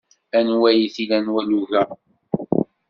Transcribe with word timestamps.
Anwa 0.37 0.67
ay 0.69 0.81
t-ilan 0.93 1.27
walug-a? 1.33 1.83